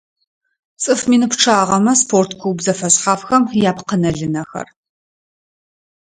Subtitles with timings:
[0.81, 4.67] ЦӀыф мин пчъагъэмэ спорт клуб зэфэшъхьафхэм япкъынэ-лынэхэр.